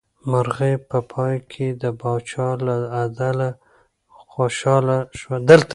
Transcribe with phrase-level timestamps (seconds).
[0.31, 3.49] مرغۍ په پای کې د پاچا له عدله
[4.31, 5.37] خوشحاله شوه.